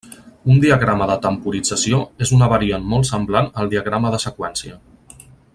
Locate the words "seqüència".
4.29-4.83